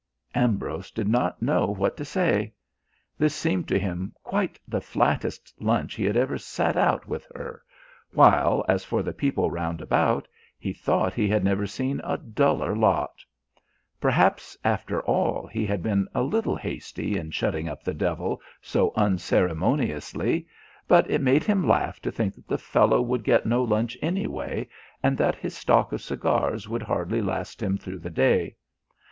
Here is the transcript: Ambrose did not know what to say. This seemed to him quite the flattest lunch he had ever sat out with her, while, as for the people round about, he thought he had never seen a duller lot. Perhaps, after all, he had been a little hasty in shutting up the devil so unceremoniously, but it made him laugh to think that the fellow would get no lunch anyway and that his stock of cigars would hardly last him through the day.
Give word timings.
Ambrose 0.33 0.89
did 0.89 1.07
not 1.07 1.43
know 1.43 1.67
what 1.67 1.95
to 1.95 2.03
say. 2.03 2.51
This 3.19 3.35
seemed 3.35 3.67
to 3.67 3.77
him 3.77 4.15
quite 4.23 4.59
the 4.67 4.81
flattest 4.81 5.53
lunch 5.61 5.93
he 5.93 6.05
had 6.05 6.17
ever 6.17 6.39
sat 6.39 6.75
out 6.75 7.07
with 7.07 7.27
her, 7.35 7.61
while, 8.11 8.65
as 8.67 8.83
for 8.83 9.03
the 9.03 9.13
people 9.13 9.51
round 9.51 9.79
about, 9.79 10.27
he 10.57 10.73
thought 10.73 11.13
he 11.13 11.27
had 11.27 11.43
never 11.43 11.67
seen 11.67 12.01
a 12.03 12.17
duller 12.17 12.75
lot. 12.75 13.23
Perhaps, 13.99 14.57
after 14.63 15.01
all, 15.03 15.45
he 15.45 15.67
had 15.67 15.83
been 15.83 16.07
a 16.15 16.23
little 16.23 16.55
hasty 16.55 17.15
in 17.15 17.29
shutting 17.29 17.69
up 17.69 17.83
the 17.83 17.93
devil 17.93 18.41
so 18.59 18.91
unceremoniously, 18.95 20.47
but 20.87 21.07
it 21.11 21.21
made 21.21 21.43
him 21.43 21.67
laugh 21.67 21.99
to 21.99 22.11
think 22.11 22.33
that 22.33 22.47
the 22.47 22.57
fellow 22.57 23.03
would 23.03 23.23
get 23.23 23.45
no 23.45 23.61
lunch 23.63 23.95
anyway 24.01 24.67
and 25.03 25.15
that 25.15 25.35
his 25.35 25.55
stock 25.55 25.91
of 25.93 26.01
cigars 26.01 26.67
would 26.67 26.81
hardly 26.81 27.21
last 27.21 27.61
him 27.61 27.77
through 27.77 27.99
the 27.99 28.09
day. 28.09 28.55